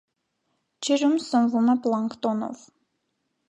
[0.87, 2.69] Ջրում սնվում է պլանկտոնով։